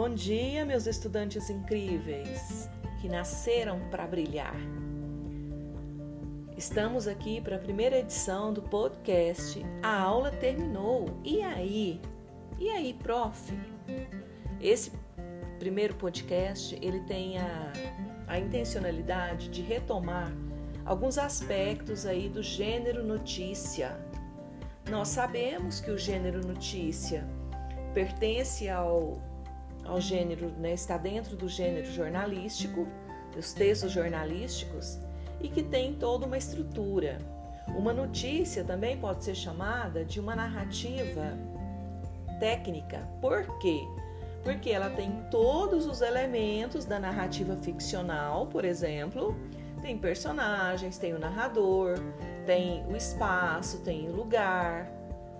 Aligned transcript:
Bom 0.00 0.14
dia, 0.14 0.64
meus 0.64 0.86
estudantes 0.86 1.50
incríveis 1.50 2.70
que 3.02 3.06
nasceram 3.06 3.78
para 3.90 4.06
brilhar. 4.06 4.56
Estamos 6.56 7.06
aqui 7.06 7.38
para 7.38 7.56
a 7.56 7.58
primeira 7.58 7.98
edição 7.98 8.50
do 8.50 8.62
podcast 8.62 9.62
A 9.82 10.00
aula 10.00 10.30
terminou. 10.30 11.20
E 11.22 11.42
aí? 11.42 12.00
E 12.58 12.70
aí, 12.70 12.94
prof? 12.94 13.52
Esse 14.58 14.90
primeiro 15.58 15.94
podcast, 15.96 16.74
ele 16.80 17.00
tem 17.00 17.36
a, 17.36 17.70
a 18.26 18.38
intencionalidade 18.38 19.50
de 19.50 19.60
retomar 19.60 20.32
alguns 20.86 21.18
aspectos 21.18 22.06
aí 22.06 22.26
do 22.26 22.42
gênero 22.42 23.04
notícia. 23.04 24.00
Nós 24.88 25.08
sabemos 25.08 25.78
que 25.78 25.90
o 25.90 25.98
gênero 25.98 26.40
notícia 26.40 27.28
pertence 27.92 28.66
ao 28.66 29.28
ao 29.90 30.00
gênero, 30.00 30.50
né, 30.58 30.72
está 30.72 30.96
dentro 30.96 31.36
do 31.36 31.48
gênero 31.48 31.90
jornalístico, 31.90 32.86
dos 33.34 33.52
textos 33.52 33.90
jornalísticos, 33.90 34.98
e 35.40 35.48
que 35.48 35.62
tem 35.62 35.94
toda 35.94 36.26
uma 36.26 36.38
estrutura. 36.38 37.18
Uma 37.68 37.92
notícia 37.92 38.62
também 38.62 38.96
pode 38.96 39.24
ser 39.24 39.34
chamada 39.34 40.04
de 40.04 40.20
uma 40.20 40.36
narrativa 40.36 41.36
técnica. 42.38 43.08
Por 43.20 43.58
quê? 43.58 43.80
Porque 44.44 44.70
ela 44.70 44.90
tem 44.90 45.24
todos 45.30 45.86
os 45.86 46.00
elementos 46.00 46.84
da 46.84 46.98
narrativa 46.98 47.56
ficcional, 47.56 48.46
por 48.46 48.64
exemplo, 48.64 49.36
tem 49.82 49.98
personagens, 49.98 50.98
tem 50.98 51.14
o 51.14 51.18
narrador, 51.18 51.98
tem 52.46 52.84
o 52.86 52.96
espaço, 52.96 53.78
tem 53.78 54.08
o 54.08 54.12
lugar, 54.14 54.90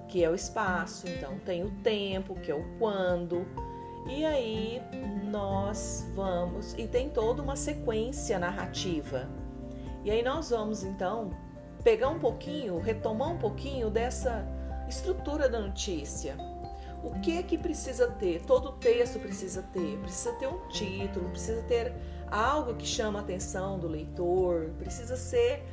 que 0.09 0.25
é 0.25 0.29
o 0.29 0.35
espaço, 0.35 1.09
então 1.09 1.39
tem 1.39 1.63
o 1.63 1.71
tempo, 1.83 2.35
que 2.35 2.51
é 2.51 2.55
o 2.55 2.65
quando, 2.79 3.47
e 4.07 4.25
aí 4.25 4.83
nós 5.31 6.07
vamos 6.15 6.75
e 6.79 6.87
tem 6.87 7.09
toda 7.09 7.43
uma 7.43 7.57
sequência 7.57 8.39
narrativa. 8.39 9.29
E 10.05 10.11
aí 10.11 10.23
nós 10.23 10.51
vamos 10.51 10.83
então 10.83 11.31
pegar 11.85 12.09
um 12.09 12.19
pouquinho, 12.19 12.79
retomar 12.79 13.31
um 13.31 13.39
pouquinho 13.39 13.91
dessa 13.91 14.47
estrutura 14.89 15.49
da 15.49 15.61
notícia. 15.61 16.37
O 17.03 17.19
que 17.21 17.39
é 17.39 17.43
que 17.43 17.57
precisa 17.57 18.09
ter? 18.09 18.43
Todo 18.43 18.73
texto 18.73 19.19
precisa 19.19 19.63
ter. 19.63 19.99
Precisa 19.99 20.33
ter 20.35 20.47
um 20.47 20.69
título, 20.69 21.31
precisa 21.31 21.63
ter 21.63 21.95
algo 22.31 22.75
que 22.75 22.87
chama 22.87 23.21
a 23.21 23.23
atenção 23.23 23.79
do 23.79 23.89
leitor, 23.89 24.71
precisa 24.79 25.17
ser 25.17 25.65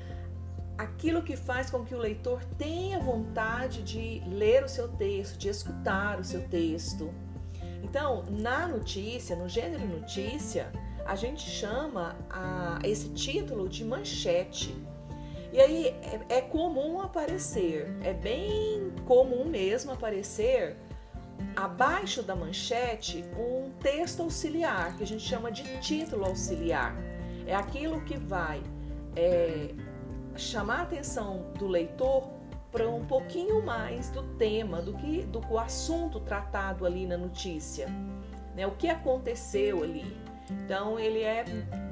aquilo 0.77 1.21
que 1.21 1.35
faz 1.35 1.69
com 1.69 1.83
que 1.83 1.93
o 1.93 1.97
leitor 1.97 2.43
tenha 2.57 2.99
vontade 2.99 3.83
de 3.83 4.21
ler 4.27 4.63
o 4.63 4.69
seu 4.69 4.87
texto, 4.87 5.37
de 5.37 5.49
escutar 5.49 6.19
o 6.19 6.23
seu 6.23 6.47
texto. 6.47 7.13
Então, 7.83 8.23
na 8.29 8.67
notícia, 8.67 9.35
no 9.35 9.47
gênero 9.47 9.85
notícia, 9.87 10.71
a 11.05 11.15
gente 11.15 11.49
chama 11.49 12.15
a, 12.29 12.79
esse 12.83 13.09
título 13.09 13.69
de 13.69 13.83
manchete. 13.85 14.75
E 15.53 15.61
aí 15.61 15.87
é, 15.87 16.37
é 16.37 16.41
comum 16.41 17.01
aparecer, 17.01 17.87
é 18.03 18.13
bem 18.13 18.91
comum 19.05 19.45
mesmo 19.45 19.91
aparecer 19.91 20.75
abaixo 21.55 22.21
da 22.21 22.35
manchete 22.35 23.23
um 23.37 23.71
texto 23.79 24.21
auxiliar, 24.21 24.97
que 24.97 25.03
a 25.03 25.07
gente 25.07 25.23
chama 25.23 25.51
de 25.51 25.63
título 25.79 26.25
auxiliar. 26.25 26.95
É 27.45 27.55
aquilo 27.55 28.01
que 28.01 28.17
vai 28.17 28.61
é, 29.15 29.73
chamar 30.35 30.79
a 30.79 30.81
atenção 30.83 31.53
do 31.57 31.67
leitor 31.67 32.36
um 32.85 33.05
pouquinho 33.05 33.65
mais 33.65 34.09
do 34.09 34.23
tema, 34.35 34.81
do 34.81 34.93
que 34.93 35.23
do 35.23 35.57
assunto 35.57 36.19
tratado 36.19 36.85
ali 36.85 37.07
na 37.07 37.17
notícia, 37.17 37.87
né? 38.55 38.67
O 38.67 38.71
que 38.71 38.87
aconteceu 38.87 39.83
ali. 39.83 40.17
Então 40.49 40.99
ele 40.99 41.21
é 41.21 41.43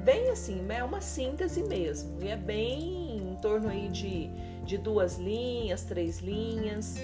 bem 0.03 0.30
assim, 0.30 0.65
é 0.70 0.83
uma 0.83 1.02
síntese 1.02 1.64
mesmo, 1.64 2.21
e 2.21 2.27
é 2.27 2.36
bem 2.36 3.17
em 3.17 3.36
torno 3.42 3.70
aí 3.70 3.89
de, 3.89 4.27
de 4.64 4.77
duas 4.77 5.17
linhas, 5.17 5.83
três 5.83 6.20
linhas. 6.20 6.95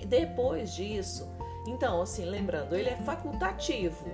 E 0.00 0.06
depois 0.06 0.74
disso, 0.74 1.28
então 1.66 2.00
assim, 2.02 2.24
lembrando, 2.24 2.74
ele 2.74 2.88
é 2.88 2.96
facultativo, 2.96 4.06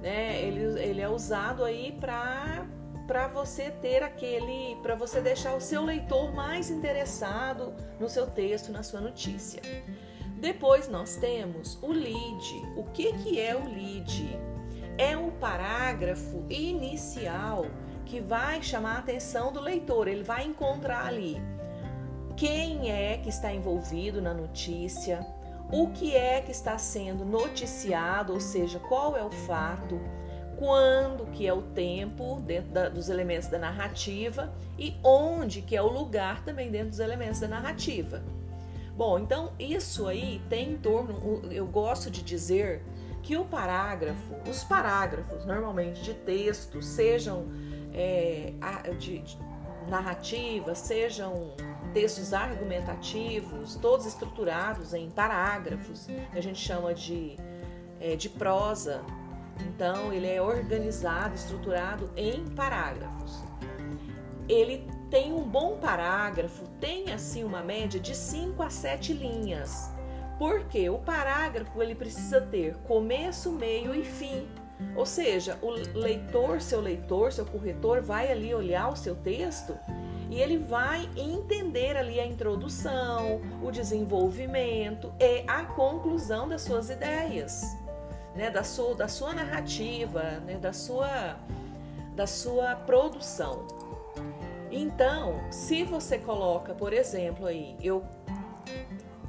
né? 0.00 0.40
Ele, 0.42 0.80
ele 0.80 1.00
é 1.00 1.08
usado 1.08 1.64
aí 1.64 1.96
para 1.98 2.66
para 3.06 3.28
você 3.28 3.70
ter 3.70 4.02
aquele, 4.02 4.76
para 4.82 4.94
você 4.94 5.20
deixar 5.20 5.54
o 5.54 5.60
seu 5.60 5.84
leitor 5.84 6.34
mais 6.34 6.70
interessado 6.70 7.74
no 8.00 8.08
seu 8.08 8.26
texto, 8.26 8.72
na 8.72 8.82
sua 8.82 9.00
notícia. 9.00 9.60
Depois 10.38 10.88
nós 10.88 11.16
temos 11.16 11.78
o 11.82 11.92
lead. 11.92 12.72
O 12.76 12.84
que, 12.92 13.12
que 13.14 13.40
é 13.40 13.54
o 13.54 13.64
lead? 13.64 14.38
É 14.96 15.16
um 15.16 15.30
parágrafo 15.30 16.44
inicial 16.48 17.66
que 18.04 18.20
vai 18.20 18.62
chamar 18.62 18.96
a 18.96 18.98
atenção 18.98 19.52
do 19.52 19.60
leitor. 19.60 20.08
Ele 20.08 20.22
vai 20.22 20.44
encontrar 20.44 21.06
ali 21.06 21.40
quem 22.36 22.90
é 22.90 23.18
que 23.18 23.28
está 23.28 23.52
envolvido 23.52 24.20
na 24.20 24.34
notícia, 24.34 25.24
o 25.72 25.88
que 25.88 26.14
é 26.14 26.40
que 26.40 26.50
está 26.50 26.76
sendo 26.78 27.24
noticiado, 27.24 28.32
ou 28.32 28.40
seja, 28.40 28.78
qual 28.78 29.16
é 29.16 29.24
o 29.24 29.30
fato, 29.30 30.00
quando 30.58 31.26
que 31.32 31.46
é 31.46 31.52
o 31.52 31.62
tempo 31.62 32.40
dentro 32.40 32.70
da, 32.70 32.88
dos 32.88 33.08
elementos 33.08 33.48
da 33.48 33.58
narrativa 33.58 34.52
e 34.78 34.96
onde 35.02 35.62
que 35.62 35.76
é 35.76 35.82
o 35.82 35.88
lugar 35.88 36.44
também 36.44 36.70
dentro 36.70 36.90
dos 36.90 36.98
elementos 36.98 37.40
da 37.40 37.48
narrativa. 37.48 38.22
Bom, 38.96 39.18
então 39.18 39.52
isso 39.58 40.06
aí 40.06 40.40
tem 40.48 40.72
em 40.72 40.76
torno, 40.76 41.42
eu 41.50 41.66
gosto 41.66 42.10
de 42.10 42.22
dizer 42.22 42.82
que 43.22 43.36
o 43.36 43.44
parágrafo, 43.44 44.34
os 44.48 44.62
parágrafos 44.62 45.44
normalmente 45.44 46.02
de 46.02 46.14
texto, 46.14 46.80
sejam 46.82 47.46
é, 47.92 48.52
de, 48.98 49.18
de 49.18 49.38
narrativa, 49.88 50.74
sejam 50.74 51.52
textos 51.92 52.32
argumentativos, 52.32 53.76
todos 53.76 54.06
estruturados 54.06 54.92
em 54.94 55.10
parágrafos, 55.10 56.06
que 56.06 56.38
a 56.38 56.42
gente 56.42 56.58
chama 56.58 56.92
de, 56.92 57.36
é, 58.00 58.16
de 58.16 58.28
prosa, 58.28 59.02
então, 59.60 60.12
ele 60.12 60.26
é 60.26 60.40
organizado, 60.40 61.34
estruturado 61.34 62.10
em 62.16 62.44
parágrafos. 62.50 63.42
Ele 64.48 64.86
tem 65.10 65.32
um 65.32 65.42
bom 65.42 65.76
parágrafo, 65.76 66.66
tem 66.80 67.12
assim 67.12 67.44
uma 67.44 67.62
média 67.62 68.00
de 68.00 68.14
5 68.14 68.62
a 68.62 68.70
7 68.70 69.12
linhas. 69.12 69.90
Porque 70.38 70.90
o 70.90 70.98
parágrafo 70.98 71.80
ele 71.80 71.94
precisa 71.94 72.40
ter 72.40 72.74
começo, 72.78 73.52
meio 73.52 73.94
e 73.94 74.04
fim. 74.04 74.46
Ou 74.96 75.06
seja, 75.06 75.56
o 75.62 75.70
leitor, 75.70 76.60
seu 76.60 76.80
leitor, 76.80 77.32
seu 77.32 77.46
corretor 77.46 78.02
vai 78.02 78.30
ali 78.30 78.52
olhar 78.52 78.88
o 78.88 78.96
seu 78.96 79.14
texto 79.14 79.78
e 80.30 80.40
ele 80.40 80.58
vai 80.58 81.08
entender 81.16 81.96
ali 81.96 82.18
a 82.18 82.26
introdução, 82.26 83.40
o 83.62 83.70
desenvolvimento 83.70 85.12
e 85.20 85.44
a 85.46 85.64
conclusão 85.64 86.48
das 86.48 86.62
suas 86.62 86.90
ideias 86.90 87.83
né, 88.34 88.50
da, 88.50 88.64
sua, 88.64 88.94
da 88.94 89.08
sua 89.08 89.32
narrativa, 89.32 90.22
né, 90.46 90.56
da, 90.56 90.72
sua, 90.72 91.36
da 92.14 92.26
sua 92.26 92.74
produção. 92.74 93.66
Então, 94.70 95.40
se 95.50 95.84
você 95.84 96.18
coloca, 96.18 96.74
por 96.74 96.92
exemplo, 96.92 97.46
aí, 97.46 97.76
eu 97.80 98.04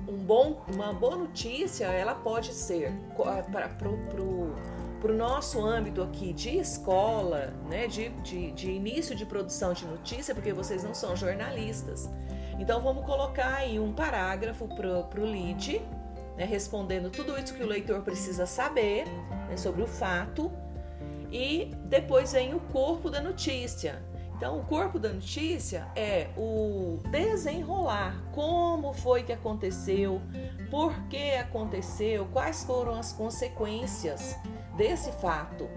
um 0.08 0.18
bom, 0.18 0.62
uma 0.72 0.94
boa 0.94 1.16
notícia, 1.16 1.86
ela 1.86 2.14
pode 2.14 2.54
ser 2.54 2.92
para 3.16 5.12
o 5.12 5.16
nosso 5.16 5.64
âmbito 5.64 6.02
aqui 6.02 6.32
de 6.34 6.58
escola, 6.58 7.54
né, 7.70 7.88
de, 7.88 8.10
de, 8.10 8.52
de 8.52 8.72
início 8.72 9.16
de 9.16 9.26
produção 9.26 9.74
de 9.74 9.86
notícia, 9.86 10.34
porque 10.34 10.54
vocês 10.54 10.84
não 10.84 10.94
são 10.94 11.16
jornalistas. 11.16 12.10
Então, 12.60 12.82
vamos 12.82 13.06
colocar 13.06 13.56
aí 13.56 13.80
um 13.80 13.92
parágrafo 13.92 14.68
para 14.68 15.22
o 15.22 15.26
lead, 15.26 15.82
né, 16.38 16.46
respondendo 16.46 17.10
tudo 17.10 17.38
isso 17.40 17.54
que 17.54 17.64
o 17.64 17.68
leitor 17.68 18.02
precisa 18.02 18.46
saber 18.46 19.06
né, 19.50 19.58
sobre 19.58 19.82
o 19.82 19.88
fato, 19.88 20.52
e 21.32 21.72
depois 21.86 22.34
vem 22.34 22.54
o 22.54 22.60
corpo 22.60 23.10
da 23.10 23.22
notícia. 23.22 24.04
Então, 24.36 24.60
o 24.60 24.66
corpo 24.66 25.00
da 25.00 25.10
notícia 25.10 25.88
é 25.96 26.28
o 26.38 27.00
desenrolar, 27.10 28.22
como 28.34 28.94
foi 28.94 29.24
que 29.24 29.32
aconteceu, 29.32 30.22
por 30.70 30.94
que 31.08 31.36
aconteceu, 31.36 32.28
quais 32.34 32.64
foram 32.64 32.96
as 32.96 33.14
consequências 33.14 34.38
desse 34.76 35.12
fato. 35.14 35.70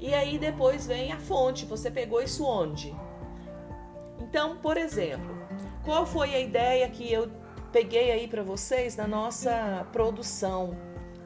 E 0.00 0.12
aí 0.12 0.38
depois 0.38 0.86
vem 0.86 1.12
a 1.12 1.20
fonte, 1.20 1.64
você 1.64 1.88
pegou 1.88 2.20
isso 2.20 2.44
onde? 2.44 2.94
Então, 4.20 4.56
por 4.56 4.76
exemplo, 4.76 5.34
qual 5.84 6.04
foi 6.04 6.34
a 6.34 6.40
ideia 6.40 6.88
que 6.88 7.10
eu 7.12 7.30
peguei 7.74 8.12
aí 8.12 8.28
para 8.28 8.44
vocês 8.44 8.94
na 8.94 9.04
nossa 9.04 9.84
produção 9.90 10.76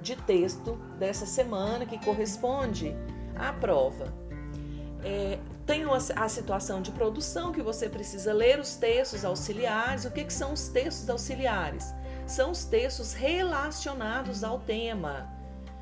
de 0.01 0.17
texto 0.17 0.77
dessa 0.99 1.27
semana 1.27 1.85
que 1.85 2.03
corresponde 2.03 2.97
à 3.37 3.53
prova. 3.53 4.07
É, 5.05 5.39
tem 5.67 5.85
a 6.17 6.29
situação 6.31 6.81
de 6.81 6.91
produção 6.91 7.53
que 7.53 7.61
você 7.61 7.87
precisa 7.87 8.33
ler 8.33 8.59
os 8.59 8.77
textos 8.77 9.27
auxiliares. 9.27 10.07
O 10.07 10.11
que, 10.11 10.25
que 10.25 10.33
são 10.33 10.55
os 10.55 10.69
textos 10.69 11.11
auxiliares? 11.11 11.93
São 12.27 12.53
os 12.53 12.65
textos 12.65 13.13
relacionados 13.13 14.43
ao 14.43 14.59
tema. 14.59 15.31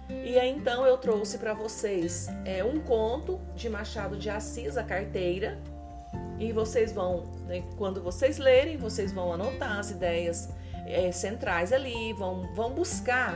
E 0.09 0.37
aí 0.37 0.51
então 0.51 0.85
eu 0.85 0.99
trouxe 0.99 1.39
para 1.39 1.55
vocês 1.55 2.27
é, 2.45 2.65
um 2.65 2.81
conto 2.81 3.41
de 3.55 3.71
Machado 3.71 4.17
de 4.17 4.29
Assis, 4.29 4.77
a 4.77 4.83
carteira, 4.83 5.63
e 6.39 6.53
vocês 6.53 6.93
vão, 6.93 7.25
né, 7.47 7.63
quando 7.77 8.03
vocês 8.03 8.39
lerem, 8.39 8.77
vocês 8.77 9.13
vão 9.13 9.33
anotar 9.33 9.79
as 9.79 9.91
ideias 9.91 10.49
é, 10.87 11.11
centrais 11.13 11.73
ali, 11.73 12.13
vão, 12.13 12.53
vão 12.55 12.73
buscar 12.73 13.35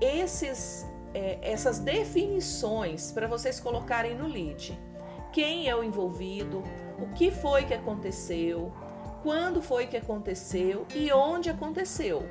esses, 0.00 0.86
é, 1.14 1.38
essas 1.42 1.78
definições 1.78 3.12
para 3.12 3.26
vocês 3.26 3.60
colocarem 3.60 4.14
no 4.16 4.26
lead. 4.26 4.78
Quem 5.32 5.68
é 5.68 5.74
o 5.74 5.82
envolvido, 5.82 6.62
o 6.98 7.08
que 7.14 7.30
foi 7.30 7.64
que 7.64 7.74
aconteceu, 7.74 8.72
quando 9.22 9.62
foi 9.62 9.86
que 9.86 9.96
aconteceu 9.96 10.86
e 10.94 11.10
onde 11.12 11.50
aconteceu. 11.50 12.28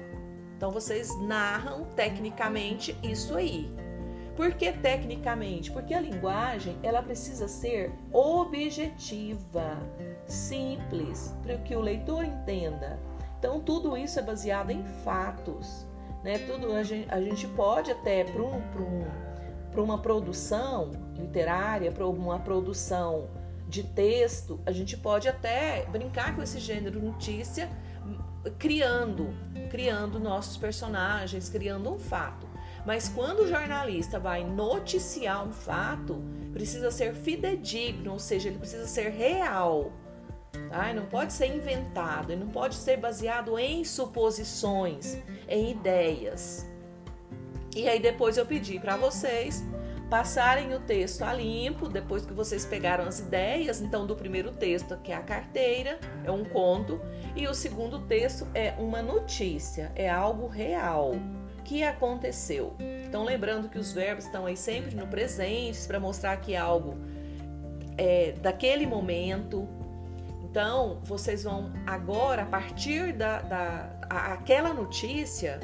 Então 0.55 0.71
vocês 0.71 1.09
narram 1.21 1.85
tecnicamente 1.95 2.97
isso 3.03 3.35
aí. 3.35 3.69
Por 4.35 4.53
que 4.53 4.71
tecnicamente? 4.71 5.71
Porque 5.71 5.93
a 5.93 6.01
linguagem 6.01 6.75
ela 6.81 7.03
precisa 7.03 7.47
ser 7.47 7.91
objetiva, 8.11 9.77
simples, 10.25 11.35
para 11.43 11.57
que 11.57 11.75
o 11.75 11.81
leitor 11.81 12.25
entenda. 12.25 12.99
Então 13.37 13.59
tudo 13.59 13.95
isso 13.95 14.19
é 14.19 14.23
baseado 14.23 14.71
em 14.71 14.83
fatos, 15.03 15.85
né? 16.23 16.39
Tudo 16.39 16.71
a 16.71 16.83
gente, 16.83 17.07
a 17.11 17.21
gente 17.21 17.47
pode 17.47 17.91
até 17.91 18.23
para 18.23 18.41
um, 18.41 18.55
um, 18.55 19.83
uma 19.83 19.97
produção 19.99 20.91
literária, 21.15 21.91
para 21.91 22.07
uma 22.07 22.39
produção 22.39 23.27
de 23.67 23.83
texto, 23.83 24.59
a 24.65 24.71
gente 24.71 24.95
pode 24.95 25.27
até 25.27 25.85
brincar 25.87 26.35
com 26.35 26.43
esse 26.43 26.59
gênero 26.59 27.01
notícia, 27.01 27.69
criando, 28.59 29.33
criando 29.73 30.19
nossos 30.19 30.55
personagens, 30.55 31.49
criando 31.49 31.91
um 31.91 31.97
fato. 31.97 32.47
Mas 32.85 33.09
quando 33.09 33.39
o 33.39 33.47
jornalista 33.47 34.19
vai 34.19 34.43
noticiar 34.43 35.43
um 35.43 35.51
fato, 35.51 36.21
precisa 36.51 36.91
ser 36.91 37.15
fidedigno, 37.15 38.11
ou 38.11 38.19
seja, 38.19 38.49
ele 38.49 38.59
precisa 38.59 38.85
ser 38.85 39.09
real. 39.09 39.91
Tá? 40.69 40.93
Não 40.93 41.07
pode 41.07 41.33
ser 41.33 41.47
inventado, 41.47 42.31
ele 42.31 42.43
não 42.43 42.51
pode 42.51 42.75
ser 42.75 42.97
baseado 42.97 43.57
em 43.57 43.83
suposições, 43.83 45.17
em 45.49 45.71
ideias. 45.71 46.69
E 47.75 47.89
aí 47.89 47.99
depois 47.99 48.37
eu 48.37 48.45
pedi 48.45 48.79
para 48.79 48.95
vocês 48.95 49.63
passarem 50.13 50.75
o 50.75 50.79
texto 50.79 51.23
a 51.23 51.33
limpo, 51.33 51.89
depois 51.89 52.23
que 52.23 52.33
vocês 52.33 52.67
pegaram 52.67 53.05
as 53.05 53.17
ideias, 53.17 53.81
então 53.81 54.05
do 54.05 54.15
primeiro 54.15 54.51
texto, 54.51 54.95
que 54.97 55.11
é 55.11 55.15
a 55.15 55.23
carteira, 55.23 55.97
é 56.23 56.29
um 56.29 56.45
conto, 56.45 57.01
e 57.35 57.47
o 57.47 57.53
segundo 57.55 57.97
texto 57.97 58.47
é 58.53 58.75
uma 58.77 59.01
notícia, 59.01 59.91
é 59.95 60.07
algo 60.07 60.45
real 60.45 61.13
que 61.63 61.83
aconteceu. 61.83 62.75
Então, 63.03 63.23
lembrando 63.23 63.67
que 63.67 63.79
os 63.79 63.91
verbos 63.91 64.25
estão 64.25 64.45
aí 64.45 64.55
sempre 64.55 64.95
no 64.95 65.07
presente 65.07 65.87
para 65.87 65.99
mostrar 65.99 66.37
que 66.37 66.53
é 66.53 66.59
algo 66.59 66.95
é, 67.97 68.33
daquele 68.33 68.85
momento. 68.85 69.67
Então, 70.43 70.99
vocês 71.01 71.43
vão 71.43 71.73
agora, 71.87 72.43
a 72.43 72.45
partir 72.45 73.13
da, 73.13 73.41
da 73.41 73.89
a, 74.07 74.33
aquela 74.33 74.75
notícia, 74.75 75.59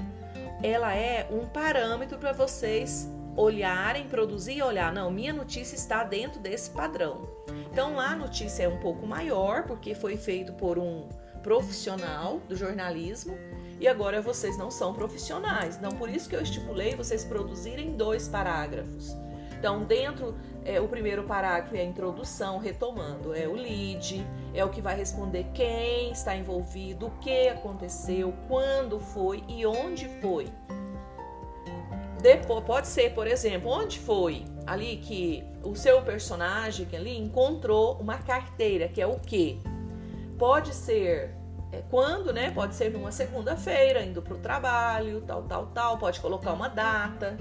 ela 0.63 0.95
é 0.95 1.27
um 1.29 1.45
parâmetro 1.45 2.17
para 2.17 2.31
vocês 2.31 3.07
olharem, 3.39 4.05
produzir 4.07 4.57
e 4.57 4.61
olhar. 4.61 4.91
Não, 4.91 5.09
minha 5.09 5.31
notícia 5.31 5.75
está 5.75 6.03
dentro 6.03 6.39
desse 6.41 6.69
padrão. 6.71 7.27
Então, 7.71 7.95
lá 7.95 8.11
a 8.11 8.15
notícia 8.15 8.63
é 8.63 8.67
um 8.67 8.79
pouco 8.79 9.07
maior, 9.07 9.63
porque 9.63 9.95
foi 9.95 10.17
feito 10.17 10.51
por 10.53 10.77
um 10.77 11.07
profissional 11.41 12.39
do 12.49 12.55
jornalismo 12.55 13.37
e 13.79 13.87
agora 13.87 14.21
vocês 14.21 14.57
não 14.57 14.69
são 14.69 14.93
profissionais. 14.93 15.77
Então, 15.77 15.91
por 15.91 16.09
isso 16.09 16.27
que 16.27 16.35
eu 16.35 16.41
estipulei 16.41 16.95
vocês 16.95 17.23
produzirem 17.23 17.93
dois 17.93 18.27
parágrafos. 18.27 19.15
Então, 19.57 19.83
dentro, 19.83 20.35
é, 20.65 20.81
o 20.81 20.87
primeiro 20.87 21.23
parágrafo 21.23 21.75
é 21.75 21.81
a 21.81 21.85
introdução, 21.85 22.59
retomando, 22.59 23.33
é 23.33 23.47
o 23.47 23.53
lead, 23.53 24.25
é 24.53 24.65
o 24.65 24.69
que 24.69 24.81
vai 24.81 24.97
responder 24.97 25.45
quem 25.53 26.11
está 26.11 26.35
envolvido, 26.35 27.07
o 27.07 27.11
que 27.19 27.47
aconteceu, 27.47 28.33
quando 28.49 28.99
foi 28.99 29.43
e 29.47 29.65
onde 29.65 30.09
foi. 30.21 30.47
Depois, 32.21 32.63
pode 32.65 32.87
ser, 32.87 33.13
por 33.13 33.27
exemplo, 33.27 33.71
onde 33.71 33.97
foi 33.97 34.43
ali 34.67 34.97
que 34.97 35.43
o 35.63 35.75
seu 35.75 36.01
personagem 36.01 36.87
ali 36.93 37.17
encontrou 37.17 37.97
uma 37.99 38.17
carteira, 38.17 38.87
que 38.87 39.01
é 39.01 39.07
o 39.07 39.19
quê? 39.19 39.57
Pode 40.37 40.73
ser 40.73 41.33
é, 41.71 41.81
quando, 41.89 42.33
né? 42.33 42.51
Pode 42.51 42.75
ser 42.75 42.91
numa 42.91 43.11
segunda-feira, 43.11 44.03
indo 44.03 44.21
para 44.21 44.33
o 44.33 44.37
trabalho, 44.37 45.21
tal, 45.21 45.43
tal, 45.43 45.67
tal. 45.67 45.97
Pode 45.97 46.19
colocar 46.19 46.53
uma 46.53 46.67
data. 46.67 47.37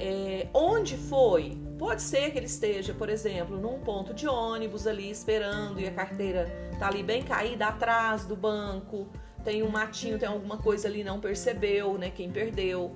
É, 0.00 0.46
onde 0.54 0.96
foi? 0.96 1.60
Pode 1.78 2.02
ser 2.02 2.30
que 2.30 2.38
ele 2.38 2.46
esteja, 2.46 2.94
por 2.94 3.08
exemplo, 3.08 3.56
num 3.56 3.80
ponto 3.80 4.14
de 4.14 4.26
ônibus 4.26 4.86
ali 4.86 5.10
esperando 5.10 5.80
e 5.80 5.86
a 5.86 5.92
carteira 5.92 6.48
tá 6.78 6.88
ali 6.88 7.02
bem 7.02 7.22
caída 7.22 7.66
atrás 7.66 8.24
do 8.24 8.34
banco. 8.34 9.08
Tem 9.44 9.62
um 9.62 9.68
matinho, 9.68 10.18
tem 10.18 10.28
alguma 10.28 10.58
coisa 10.58 10.88
ali 10.88 11.04
não 11.04 11.20
percebeu, 11.20 11.96
né? 11.96 12.10
Quem 12.10 12.30
perdeu 12.30 12.92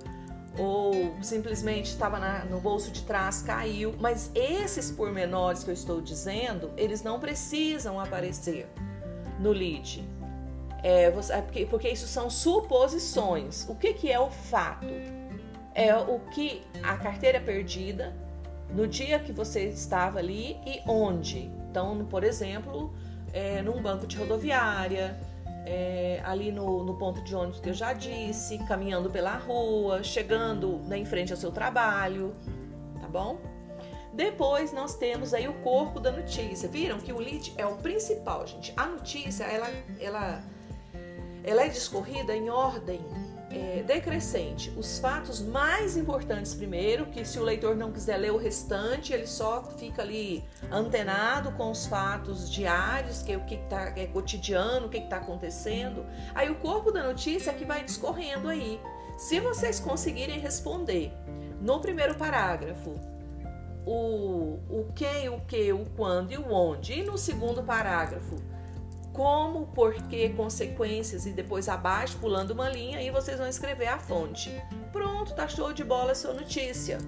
ou 0.59 1.17
simplesmente 1.23 1.87
estava 1.87 2.19
no 2.45 2.61
bolso 2.61 2.91
de 2.91 3.03
trás, 3.03 3.43
caiu. 3.43 3.95
Mas 3.99 4.31
esses 4.35 4.91
pormenores 4.91 5.65
que 5.65 5.71
eu 5.71 5.75
estou 5.75 6.01
dizendo, 6.01 6.71
eles 6.77 7.03
não 7.03 7.19
precisam 7.19 7.99
aparecer 7.99 8.69
no 9.39 9.51
lead. 9.51 10.07
É, 10.83 11.11
você, 11.11 11.35
é 11.35 11.41
porque, 11.41 11.67
porque 11.67 11.89
isso 11.89 12.07
são 12.07 12.29
suposições. 12.29 13.67
O 13.69 13.75
que, 13.75 13.95
que 13.95 14.11
é 14.11 14.19
o 14.19 14.31
fato? 14.31 14.87
É 15.75 15.95
o 15.95 16.19
que 16.33 16.63
a 16.83 16.97
carteira 16.97 17.41
perdida 17.41 18.15
no 18.75 18.87
dia 18.87 19.19
que 19.19 19.33
você 19.33 19.69
estava 19.69 20.19
ali 20.19 20.59
e 20.67 20.81
onde. 20.87 21.51
Então, 21.71 22.05
por 22.07 22.25
exemplo, 22.25 22.93
é, 23.33 23.63
num 23.63 23.81
banco 23.81 24.07
de 24.07 24.17
rodoviária, 24.17 25.19
é, 25.67 26.21
ali 26.25 26.51
no, 26.51 26.85
no, 26.85 26.95
ponto 26.95 27.23
de 27.23 27.35
ônibus 27.35 27.61
que 27.61 27.71
eu 27.71 27.75
já 27.75 27.93
disse, 27.93 28.59
caminhando 28.67 29.11
pela 29.11 29.37
rua, 29.37 30.03
chegando 30.03 30.79
né, 30.87 30.99
em 30.99 31.05
frente 31.05 31.33
ao 31.33 31.39
seu 31.39 31.53
trabalho, 31.53 32.33
tá 33.01 33.09
bom? 33.09 33.39
Depois 34.13 34.73
nós 34.73 34.95
temos 34.97 35.33
aí 35.33 35.49
o 35.49 35.55
corpo 35.63 35.99
da 35.99 36.13
notícia. 36.13 36.69
Viram 36.69 36.99
que 36.99 37.13
o 37.13 37.19
lead 37.19 37.55
é 37.57 37.65
o 37.65 37.77
principal, 37.77 38.47
gente. 38.47 38.73
A 38.77 38.87
notícia, 38.87 39.45
ela, 39.45 39.71
ela, 39.99 40.43
ela 41.43 41.65
é 41.65 41.69
discorrida 41.69 42.37
em 42.37 42.51
ordem 42.51 43.01
é, 43.53 43.83
decrescente. 43.83 44.73
Os 44.77 44.99
fatos 44.99 45.41
mais 45.41 45.97
importantes 45.97 46.55
primeiro, 46.55 47.07
que 47.07 47.25
se 47.25 47.39
o 47.39 47.43
leitor 47.43 47.77
não 47.77 47.93
quiser 47.93 48.17
ler 48.17 48.33
o 48.33 48.37
restante, 48.37 49.13
ele 49.13 49.27
só 49.27 49.63
fica 49.77 50.03
ali 50.03 50.43
antenado 50.71 51.53
com 51.53 51.71
os 51.71 51.87
fatos 51.87 52.51
diários, 52.51 53.23
que 53.23 53.33
é 53.33 53.37
o 53.37 53.45
que 53.45 53.59
tá, 53.69 53.93
é 53.97 54.07
cotidiano, 54.07 54.87
o 54.87 54.89
que 54.89 54.99
está 54.99 55.17
acontecendo. 55.17 56.05
Aí 56.35 56.51
o 56.51 56.55
corpo 56.57 56.91
da 56.91 57.03
notícia 57.03 57.51
é 57.51 57.55
que 57.55 57.65
vai 57.65 57.85
discorrendo 57.85 58.49
aí. 58.49 58.81
Se 59.19 59.39
vocês 59.41 59.79
conseguirem 59.79 60.39
responder 60.39 61.13
no 61.61 61.81
primeiro 61.81 62.15
parágrafo 62.15 62.95
o, 63.85 64.59
o 64.69 64.83
o 64.83 65.41
que, 65.47 65.73
o 65.73 65.85
quando 65.97 66.33
e 66.33 66.39
o 66.39 66.53
onde, 66.53 66.95
e 66.95 67.03
no 67.03 67.19
segundo 67.19 67.63
parágrafo 67.63 68.37
como, 69.13 69.67
porquê, 69.67 70.31
consequências 70.31 71.27
e 71.27 71.31
depois 71.31 71.69
abaixo, 71.69 72.19
pulando 72.19 72.53
uma 72.53 72.69
linha, 72.69 73.03
e 73.03 73.11
vocês 73.11 73.39
vão 73.39 73.49
escrever 73.49 73.89
a 73.89 73.99
fonte. 73.99 74.51
Pronto, 74.91 75.35
tá 75.35 75.47
show 75.47 75.73
de 75.73 75.85
bola 75.85 76.13
a 76.13 76.15
sua 76.15 76.33
notícia. 76.33 76.99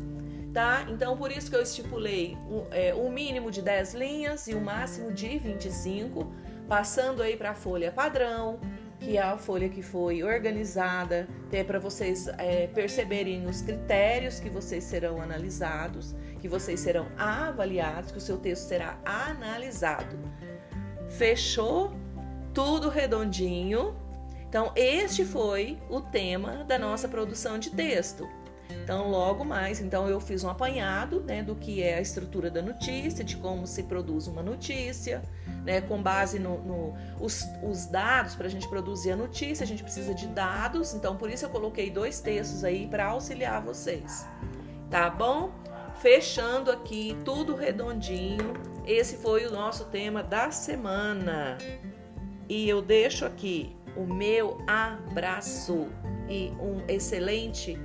Tá? 0.53 0.87
Então, 0.89 1.17
por 1.17 1.33
isso 1.33 1.51
que 1.51 1.57
eu 1.57 1.63
estipulei 1.63 2.37
um, 2.49 2.65
é, 2.71 2.95
mínimo 3.11 3.51
de 3.51 3.61
10 3.61 3.95
linhas 3.95 4.47
e 4.47 4.55
um 4.55 4.61
máximo 4.61 5.11
de 5.11 5.37
25, 5.39 6.33
passando 6.69 7.23
aí 7.23 7.37
para 7.37 7.51
a 7.51 7.55
folha 7.55 7.91
padrão, 7.91 8.61
que 9.01 9.17
é 9.17 9.23
a 9.23 9.37
folha 9.37 9.69
que 9.69 9.83
foi 9.83 10.23
organizada, 10.23 11.27
até 11.47 11.65
para 11.65 11.81
vocês 11.81 12.29
é, 12.39 12.69
perceberem 12.69 13.47
os 13.47 13.63
critérios 13.63 14.39
que 14.39 14.49
vocês 14.49 14.85
serão 14.85 15.21
analisados, 15.21 16.15
que 16.41 16.47
vocês 16.47 16.79
serão 16.79 17.09
avaliados, 17.19 18.13
que 18.13 18.19
o 18.19 18.21
seu 18.21 18.37
texto 18.39 18.69
será 18.69 18.97
analisado 19.05 20.17
fechou 21.19 21.93
tudo 22.53 22.89
redondinho. 22.89 23.95
Então, 24.49 24.73
este 24.77 25.25
foi 25.25 25.79
o 25.91 26.01
tema 26.01 26.65
da 26.65 26.79
nossa 26.79 27.09
produção 27.09 27.59
de 27.59 27.71
texto. 27.71 28.29
Então, 28.71 29.11
logo 29.11 29.45
mais, 29.45 29.81
então 29.81 30.09
eu 30.09 30.21
fiz 30.21 30.45
um 30.45 30.49
apanhado, 30.49 31.21
né, 31.21 31.43
do 31.43 31.55
que 31.55 31.83
é 31.83 31.97
a 31.97 32.01
estrutura 32.01 32.51
da 32.51 32.63
notícia, 32.63 33.25
de 33.25 33.37
como 33.37 33.67
se 33.67 33.83
produz 33.85 34.27
uma 34.27 34.43
notícia, 34.43 35.23
né, 35.65 35.81
com 35.81 36.03
base 36.03 36.39
no, 36.39 36.59
no 36.63 36.95
os, 37.21 37.45
os 37.63 37.87
dados 37.87 38.35
para 38.35 38.47
a 38.47 38.51
gente 38.51 38.69
produzir 38.69 39.13
a 39.13 39.17
notícia, 39.17 39.65
a 39.65 39.67
gente 39.67 39.83
precisa 39.83 40.15
de 40.15 40.27
dados. 40.29 40.95
Então, 40.95 41.17
por 41.17 41.31
isso 41.31 41.45
eu 41.45 41.51
coloquei 41.51 41.91
dois 41.91 42.21
textos 42.21 42.65
aí 42.65 42.87
para 42.87 43.07
auxiliar 43.07 43.63
vocês, 43.63 44.27
tá 44.91 45.11
bom? 45.11 45.51
Fechando 46.05 46.71
aqui 46.71 47.17
tudo 47.25 47.55
redondinho 47.55 48.53
esse 48.87 49.17
foi 49.17 49.47
o 49.47 49.51
nosso 49.51 49.87
tema 49.87 50.23
da 50.23 50.51
semana. 50.51 51.57
E 52.47 52.69
eu 52.69 52.83
deixo 52.83 53.25
aqui 53.25 53.75
o 53.97 54.05
meu 54.05 54.59
abraço 54.67 55.89
e 56.29 56.53
um 56.61 56.85
excelente 56.87 57.79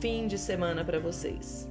fim 0.00 0.28
de 0.28 0.38
semana 0.38 0.84
para 0.84 1.00
vocês. 1.00 1.68